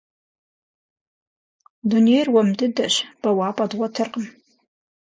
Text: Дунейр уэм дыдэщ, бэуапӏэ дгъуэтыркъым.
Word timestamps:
Дунейр 1.89 2.27
уэм 2.33 2.49
дыдэщ, 2.57 2.93
бэуапӏэ 3.21 3.65
дгъуэтыркъым. 3.71 4.25